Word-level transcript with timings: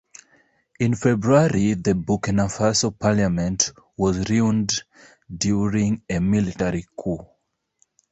In 0.79 0.95
February 0.95 1.75
the 1.75 1.91
Burkina 1.93 2.47
Faso 2.51 2.89
parliament 2.97 3.71
was 3.95 4.31
ruined 4.31 4.81
during 5.31 6.01
a 6.09 6.19
military 6.19 6.87
coup. 6.97 7.23